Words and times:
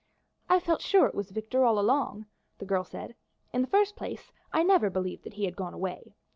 "I 0.49 0.59
felt 0.59 0.81
sure 0.81 1.05
it 1.05 1.13
was 1.13 1.29
Victor 1.29 1.63
all 1.63 1.77
along," 1.77 2.25
the 2.57 2.65
girl 2.65 2.83
said. 2.83 3.13
"In 3.53 3.61
the 3.61 3.67
first 3.67 3.95
place, 3.95 4.31
I 4.51 4.63
never 4.63 4.89
believed 4.89 5.23
that 5.25 5.35
he 5.35 5.45
had 5.45 5.55
gone 5.55 5.75
away. 5.75 6.15